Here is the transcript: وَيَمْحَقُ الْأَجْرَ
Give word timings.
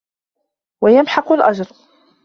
وَيَمْحَقُ 0.81 1.31
الْأَجْرَ 1.31 1.65